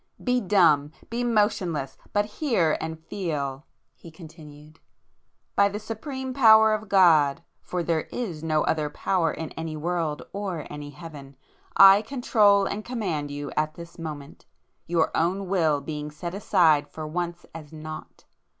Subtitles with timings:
[0.23, 8.43] "Be dumb,—be motionless!—but hear and feel!" he continued—"By the supreme power of God,—for there is
[8.43, 13.99] no other power in any world or any heaven,—I control and command you at this
[13.99, 14.47] moment,
[14.87, 18.25] your own will being set aside for once as naught!